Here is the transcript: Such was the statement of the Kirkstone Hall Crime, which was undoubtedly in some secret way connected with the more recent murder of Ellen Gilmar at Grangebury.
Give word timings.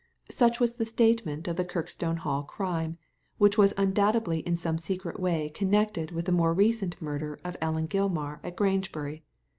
Such 0.31 0.59
was 0.59 0.73
the 0.73 0.85
statement 0.87 1.47
of 1.47 1.57
the 1.57 1.63
Kirkstone 1.63 2.17
Hall 2.17 2.41
Crime, 2.41 2.97
which 3.37 3.55
was 3.55 3.71
undoubtedly 3.77 4.39
in 4.39 4.55
some 4.55 4.79
secret 4.79 5.19
way 5.19 5.49
connected 5.49 6.09
with 6.09 6.25
the 6.25 6.31
more 6.31 6.55
recent 6.55 6.99
murder 6.99 7.39
of 7.43 7.55
Ellen 7.61 7.87
Gilmar 7.87 8.39
at 8.43 8.55
Grangebury. 8.55 9.21